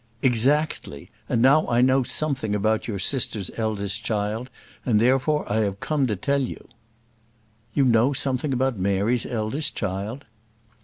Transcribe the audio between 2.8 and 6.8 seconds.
your sister's eldest child, and, therefore, I have come to tell you."